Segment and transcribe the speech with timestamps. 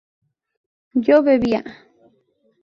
[1.05, 1.61] ¿yo bebía?